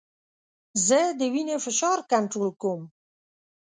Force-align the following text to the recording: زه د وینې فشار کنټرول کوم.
زه 0.87 0.99
د 1.19 1.21
وینې 1.33 1.57
فشار 1.65 1.99
کنټرول 2.11 2.51
کوم. 2.61 2.81